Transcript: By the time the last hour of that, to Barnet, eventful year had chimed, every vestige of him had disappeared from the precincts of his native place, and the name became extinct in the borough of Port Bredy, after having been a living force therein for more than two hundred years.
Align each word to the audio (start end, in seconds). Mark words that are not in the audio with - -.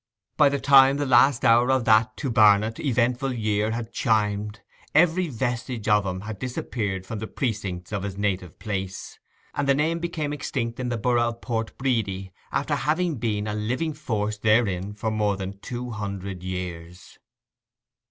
By 0.35 0.49
the 0.49 0.59
time 0.59 0.97
the 0.97 1.05
last 1.05 1.45
hour 1.45 1.69
of 1.71 1.85
that, 1.85 2.17
to 2.17 2.31
Barnet, 2.31 2.79
eventful 2.79 3.33
year 3.33 3.69
had 3.69 3.93
chimed, 3.93 4.61
every 4.95 5.27
vestige 5.27 5.87
of 5.87 6.07
him 6.07 6.21
had 6.21 6.39
disappeared 6.39 7.05
from 7.05 7.19
the 7.19 7.27
precincts 7.27 7.91
of 7.91 8.01
his 8.01 8.17
native 8.17 8.57
place, 8.57 9.19
and 9.53 9.67
the 9.67 9.75
name 9.75 9.99
became 9.99 10.33
extinct 10.33 10.79
in 10.79 10.89
the 10.89 10.97
borough 10.97 11.29
of 11.29 11.41
Port 11.41 11.77
Bredy, 11.77 12.31
after 12.51 12.73
having 12.73 13.17
been 13.17 13.45
a 13.45 13.53
living 13.53 13.93
force 13.93 14.39
therein 14.39 14.95
for 14.95 15.11
more 15.11 15.37
than 15.37 15.59
two 15.59 15.91
hundred 15.91 16.41
years. 16.41 17.19